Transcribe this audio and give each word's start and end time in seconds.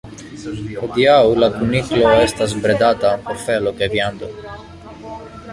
Hodiaŭ 0.85 1.17
la 1.43 1.49
kuniklo 1.57 2.15
estas 2.23 2.57
bredata 2.65 3.13
por 3.29 3.41
felo 3.45 3.75
kaj 3.83 3.93
viando. 3.97 4.35